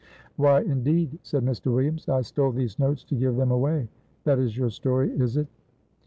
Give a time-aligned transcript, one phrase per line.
[0.35, 1.71] "Why, indeed?" said Mr.
[1.71, 2.09] Williams.
[2.09, 3.87] "I stole these notes to give them away
[4.23, 5.45] that is your story, is it?"